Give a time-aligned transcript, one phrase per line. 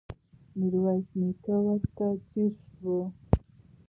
[0.57, 2.97] ميرويس نيکه ورته ځير شو.